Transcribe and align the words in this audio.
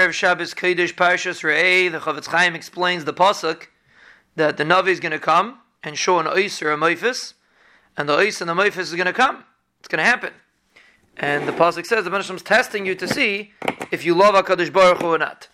Erev 0.00 0.12
Shabbos 0.12 0.54
Kodesh 0.54 0.94
Parshas 0.94 1.42
Re'eh, 1.42 1.92
the 1.92 1.98
Chofetz 1.98 2.28
Chaim 2.28 2.54
explains 2.54 3.04
the 3.04 3.12
pasuk 3.12 3.66
that 4.34 4.56
the 4.56 4.64
Navi 4.64 4.88
is 4.88 4.98
going 4.98 5.12
to 5.12 5.18
come 5.18 5.58
and 5.82 5.98
show 5.98 6.18
an 6.18 6.24
ois 6.24 6.62
or 6.62 6.72
a 6.72 6.76
moifis, 6.78 7.34
and 7.98 8.08
the 8.08 8.16
ois 8.16 8.40
and 8.40 8.48
the 8.48 8.54
moifis 8.54 8.78
is 8.78 8.94
going 8.94 9.04
to 9.04 9.12
come. 9.12 9.44
It's 9.78 9.88
going 9.88 9.98
to 9.98 10.04
happen. 10.04 10.32
And 11.18 11.46
the 11.46 11.52
pasuk 11.52 11.84
says 11.84 12.04
the 12.04 12.10
Banishlam 12.10 12.36
is 12.36 12.42
testing 12.42 12.86
you 12.86 12.94
to 12.94 13.06
see 13.06 13.52
if 13.90 14.06
you 14.06 14.14
love 14.14 14.34
Hakadosh 14.34 14.72
Baruch 14.72 15.02
Hu 15.02 15.08
or 15.08 15.18
not. 15.18 15.48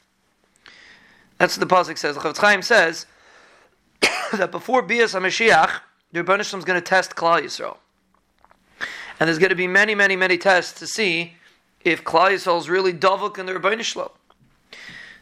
That's 1.38 1.58
what 1.58 1.68
the 1.68 1.74
pasuk 1.74 1.98
says. 1.98 2.14
The 2.14 2.20
Chofetz 2.20 2.38
Chaim 2.38 2.62
says 2.62 3.06
that 4.32 4.52
before 4.52 4.80
Bias 4.80 5.14
HaMashiach, 5.14 5.80
the 6.12 6.22
Banishlam 6.22 6.58
is 6.58 6.64
going 6.64 6.80
to 6.80 6.86
test 6.86 7.16
Klal 7.16 7.42
Yisrael, 7.42 7.78
and 9.18 9.26
there's 9.26 9.40
going 9.40 9.50
to 9.50 9.56
be 9.56 9.66
many, 9.66 9.96
many, 9.96 10.14
many 10.14 10.38
tests 10.38 10.78
to 10.78 10.86
see 10.86 11.34
if 11.82 12.04
Klal 12.04 12.30
Yisrael 12.30 12.60
is 12.60 12.70
really 12.70 12.92
davuk 12.92 13.38
in 13.38 13.46
the 13.46 13.52
Ribono 13.52 13.82
Shel 13.82 14.04
Olam. 14.04 14.12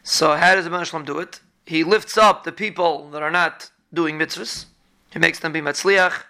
So 0.07 0.35
how 0.35 0.53
does 0.53 0.65
the 0.65 0.83
Shalom 0.83 1.03
do 1.03 1.17
it? 1.17 1.39
He 1.65 1.83
lifts 1.83 2.15
up 2.15 2.43
the 2.43 2.51
people 2.51 3.09
that 3.09 3.23
are 3.23 3.31
not 3.31 3.71
doing 3.91 4.19
mitzvahs. 4.19 4.65
He 5.09 5.17
makes 5.17 5.39
them 5.39 5.51
be 5.51 5.61
matzliach 5.61 6.25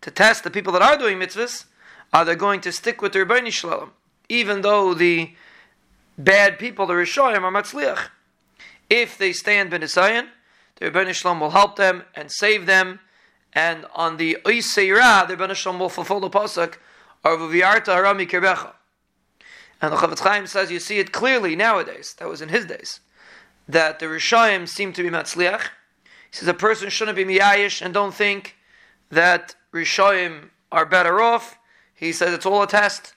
to 0.00 0.10
test 0.10 0.44
the 0.44 0.50
people 0.50 0.72
that 0.72 0.80
are 0.80 0.96
doing 0.96 1.18
mitzvahs. 1.18 1.66
Are 2.10 2.24
they 2.24 2.34
going 2.34 2.62
to 2.62 2.72
stick 2.72 3.02
with 3.02 3.12
the 3.12 3.18
Ribono 3.18 3.52
Shel 3.52 3.70
Olam, 3.70 3.90
even 4.30 4.62
though 4.62 4.94
the 4.94 5.34
bad 6.16 6.58
people, 6.58 6.86
the 6.86 6.94
Rishoyim, 6.94 7.42
are 7.42 7.52
matzliach? 7.52 8.08
If 8.88 9.18
they 9.18 9.34
stand 9.34 9.70
b'nisayan, 9.72 10.28
the 10.76 10.90
Ribono 10.90 11.12
Shel 11.12 11.34
Olam 11.34 11.40
will 11.40 11.50
help 11.50 11.76
them 11.76 12.04
and 12.14 12.32
save 12.32 12.64
them. 12.64 12.98
And 13.52 13.84
on 13.94 14.16
the 14.16 14.38
Oiseira, 14.46 15.28
the 15.28 15.36
Ribono 15.36 15.54
Shel 15.54 15.74
Olam 15.74 15.80
will 15.80 15.90
fulfill 15.90 16.20
the 16.20 16.30
pasuk 16.30 16.76
of 17.22 17.40
V'yarta 17.40 17.88
harami 17.88 18.26
kirbecha. 18.26 18.72
And 19.80 19.92
the 19.92 19.96
Chofetz 19.96 20.20
Chaim 20.20 20.46
says 20.46 20.70
you 20.70 20.80
see 20.80 20.98
it 20.98 21.12
clearly 21.12 21.54
nowadays. 21.54 22.14
That 22.18 22.28
was 22.28 22.42
in 22.42 22.48
his 22.48 22.66
days. 22.66 23.00
That 23.68 23.98
the 23.98 24.06
Rishayim 24.06 24.68
seem 24.68 24.92
to 24.94 25.02
be 25.02 25.10
Matzliach. 25.10 25.62
He 26.30 26.36
says 26.36 26.48
a 26.48 26.54
person 26.54 26.90
shouldn't 26.90 27.16
be 27.16 27.24
Miyayish 27.24 27.80
and 27.80 27.94
don't 27.94 28.14
think 28.14 28.56
that 29.10 29.54
Rishayim 29.72 30.50
are 30.72 30.84
better 30.84 31.20
off. 31.20 31.58
He 31.94 32.12
says 32.12 32.32
it's 32.32 32.46
all 32.46 32.62
a 32.62 32.66
test 32.66 33.14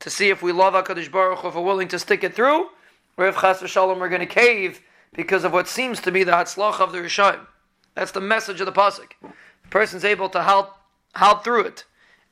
to 0.00 0.10
see 0.10 0.30
if 0.30 0.42
we 0.42 0.52
love 0.52 0.74
HaKadosh 0.74 1.10
Baruch 1.10 1.40
Hu, 1.40 1.48
if 1.48 1.54
we're 1.54 1.62
willing 1.62 1.88
to 1.88 1.98
stick 1.98 2.22
it 2.22 2.34
through, 2.34 2.68
or 3.16 3.26
if 3.26 3.40
Chas 3.40 3.60
v'shalom 3.60 3.98
we're 3.98 4.08
going 4.08 4.20
to 4.20 4.26
cave 4.26 4.80
because 5.12 5.44
of 5.44 5.52
what 5.52 5.68
seems 5.68 6.00
to 6.00 6.12
be 6.12 6.24
the 6.24 6.32
Hatzlach 6.32 6.80
of 6.80 6.92
the 6.92 6.98
Rishayim. 6.98 7.46
That's 7.94 8.12
the 8.12 8.20
message 8.20 8.60
of 8.60 8.66
the 8.66 8.72
Pasuk. 8.72 9.12
The 9.20 9.68
person's 9.70 10.04
able 10.04 10.28
to 10.30 10.42
help, 10.42 10.76
help 11.14 11.42
through 11.42 11.62
it 11.62 11.84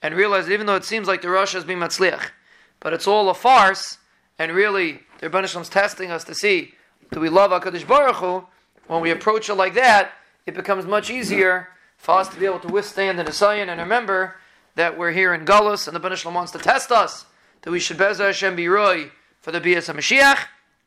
and 0.03 0.15
realize 0.15 0.47
that 0.47 0.53
even 0.53 0.67
though 0.67 0.77
it 0.77 0.85
seems 0.85 1.09
like 1.09 1.23
the 1.23 1.29
Rosh 1.29 1.53
has 1.53 1.65
been 1.65 1.81
Matzliach, 1.81 2.31
but 2.81 2.93
it's 2.93 3.07
all 3.07 3.29
a 3.29 3.35
farce, 3.35 3.99
and 4.39 4.53
really, 4.53 5.01
the 5.19 5.29
Rebbe 5.29 5.43
is 5.43 5.69
testing 5.69 6.11
us 6.11 6.25
to 6.25 6.35
see 6.35 6.75
do 7.13 7.21
we 7.21 7.29
love 7.29 7.51
HaKadosh 7.51 7.87
Baruch 7.87 8.17
Hu? 8.17 8.47
When 8.89 9.01
we 9.01 9.11
approach 9.11 9.49
it 9.49 9.55
like 9.55 9.75
that, 9.75 10.13
it 10.45 10.55
becomes 10.55 10.87
much 10.87 11.11
easier 11.11 11.69
for 11.97 12.19
us 12.19 12.29
to 12.29 12.39
be 12.39 12.47
able 12.47 12.61
to 12.61 12.69
withstand 12.69 13.19
the 13.19 13.25
Nisayan 13.25 13.69
and 13.69 13.81
remember 13.81 14.37
that 14.75 14.99
we're 14.99 15.13
here 15.13 15.33
in 15.35 15.45
Gullus 15.45 15.87
and 15.89 15.97
the 15.97 16.01
Rebbe 16.01 16.31
wants 16.35 16.53
to 16.53 16.59
test 16.59 16.93
us 16.93 17.27
that 17.63 17.71
we 17.71 17.81
should 17.81 17.97
Bezer 17.97 18.27
Hashem 18.27 18.55
be 18.57 18.69
Roy 18.69 19.11
for 19.41 19.51
the 19.51 19.61
Bias 19.61 19.89
HaMashiach, 19.89 20.39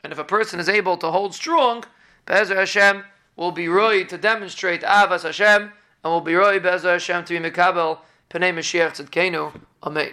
and 0.03 0.13
if 0.13 0.19
a 0.19 0.23
person 0.23 0.59
is 0.59 0.69
able 0.69 0.97
to 0.97 1.11
hold 1.11 1.33
strong, 1.33 1.83
Bezer 2.25 2.55
Hashem 2.55 3.03
will 3.35 3.51
be 3.51 3.67
Roy 3.67 4.03
to 4.05 4.17
demonstrate 4.17 4.81
Avas 4.81 5.23
Hashem, 5.23 5.63
and 5.63 5.71
will 6.03 6.21
be 6.21 6.35
Roy 6.35 6.59
Bezer 6.59 6.93
Hashem 6.93 7.25
to 7.25 7.39
be 7.39 7.49
Mekabel 7.49 7.99
Pnei 8.29 8.53
Mashiach 8.53 8.95
Tzidkenu. 8.95 9.59
Amen. 9.83 10.11